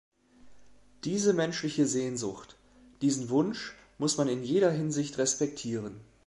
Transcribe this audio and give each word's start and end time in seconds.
Diese 1.03 1.31
menschliche 1.31 1.85
Sehnsucht, 1.85 2.57
diesen 3.03 3.29
Wunsch 3.29 3.75
muss 3.99 4.17
man 4.17 4.27
in 4.29 4.43
jeder 4.43 4.71
Hinsicht 4.71 5.19
respektieren. 5.19 6.01